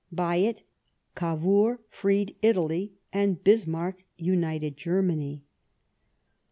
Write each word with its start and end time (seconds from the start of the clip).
By 0.11 0.37
it 0.37 0.63
Cavour 1.13 1.79
freed 1.87 2.35
Italy, 2.41 2.93
and 3.13 3.43
Bismarck 3.43 4.03
united 4.17 4.75
Oermany. 4.77 5.43